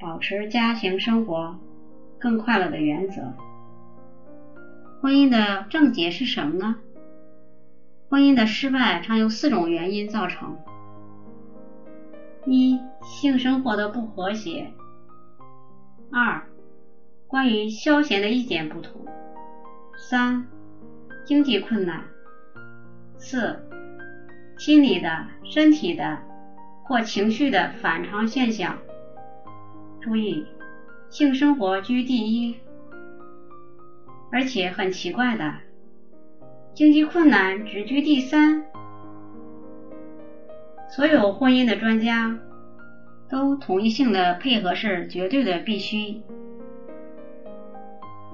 [0.00, 1.58] 保持家庭生活
[2.20, 3.34] 更快乐的原则。
[5.00, 6.76] 婚姻的症结是什么呢？
[8.08, 10.56] 婚姻的失败常有四种原因造成：
[12.46, 14.72] 一、性生活的不和谐；
[16.12, 16.42] 二、
[17.26, 19.04] 关于消闲的意见不同；
[19.96, 20.46] 三、
[21.24, 22.02] 经济困难；
[23.18, 23.58] 四、
[24.58, 26.18] 心理的、身体的
[26.84, 28.78] 或情绪的反常现象。
[30.08, 30.46] 注意，
[31.10, 32.56] 性生活居第一，
[34.32, 35.56] 而且很奇怪的，
[36.72, 38.64] 经济困难只居第三。
[40.88, 42.38] 所有婚姻的专家
[43.28, 46.22] 都同意性的配合是绝对的必须。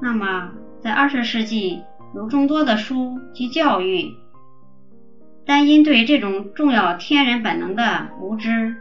[0.00, 1.82] 那么，在二十世纪，
[2.14, 4.14] 有众多的书及教育，
[5.44, 8.76] 但因对这种重要天然本能的无知，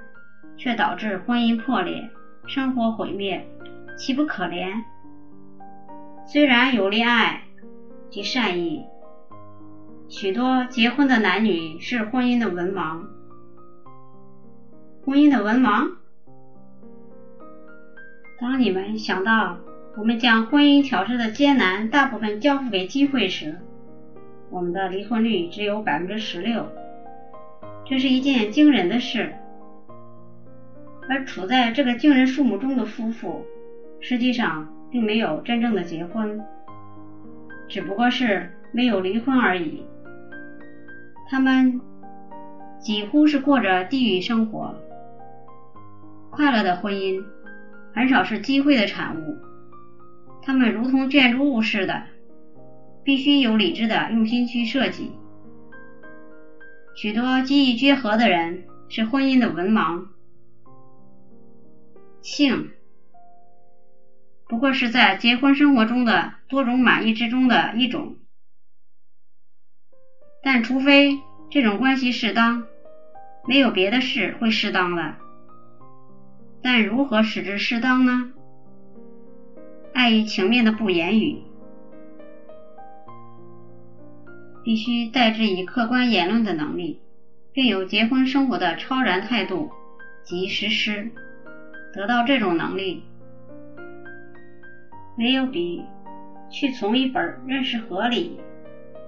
[0.57, 2.11] 却导致婚姻破裂。
[2.45, 3.47] 生活毁灭，
[3.97, 4.83] 岂不可怜？
[6.25, 7.43] 虽然有恋爱
[8.09, 8.83] 及善意，
[10.09, 13.05] 许多结婚的男女是婚姻的文盲。
[15.05, 15.89] 婚姻的文盲。
[18.39, 19.57] 当你们想到
[19.95, 23.57] 我们将婚姻调试的艰难大部分交付给机会时，
[24.49, 26.67] 我们的离婚率只有百分之十六，
[27.85, 29.33] 这是一件惊人的事。
[31.09, 33.45] 而处在这个惊人数目中的夫妇，
[33.99, 36.41] 实际上并没有真正的结婚，
[37.67, 39.83] 只不过是没有离婚而已。
[41.29, 41.81] 他们
[42.79, 44.75] 几乎是过着地狱生活。
[46.29, 47.23] 快乐的婚姻
[47.93, 49.37] 很少是机会的产物，
[50.41, 52.03] 他们如同建筑物似的，
[53.03, 55.11] 必须有理智的用心去设计。
[56.95, 60.05] 许多机遇结合的人是婚姻的文盲。
[62.23, 62.71] 性
[64.47, 68.15] 不过是在结婚生活中的多种满意之中的一种，
[70.41, 71.19] 但除非
[71.49, 72.65] 这种关系适当，
[73.45, 75.15] 没有别的事会适当的。
[76.61, 78.31] 但如何使之适当呢？
[79.93, 81.41] 碍于情面的不言语，
[84.63, 87.01] 必须代之以客观言论的能力，
[87.51, 89.71] 并有结婚生活的超然态度
[90.23, 91.11] 及实施。
[91.93, 93.03] 得到这种能力，
[95.15, 95.85] 没有比
[96.49, 98.39] 去从一本认识合理、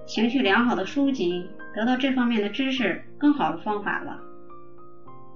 [0.06, 4.20] 情绪良好的书籍得到这方面的知识更好的方法了。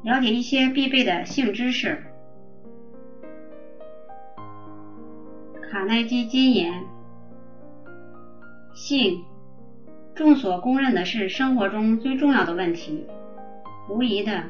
[0.03, 2.05] 了解一些必备的性知识。
[5.71, 6.85] 卡耐基金言：
[8.73, 9.25] 性，
[10.15, 13.07] 众所公认的是生活中最重要的问题，
[13.89, 14.45] 无疑的。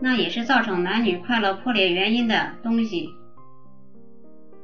[0.00, 3.10] 那也是造成男女快乐破裂原因的东西。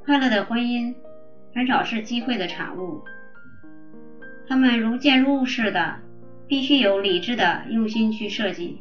[0.04, 0.94] 快乐的婚姻
[1.54, 3.02] 很少是机会的产物，
[4.48, 5.96] 他们如建筑物似的，
[6.46, 8.80] 必须有理智的用心去设计。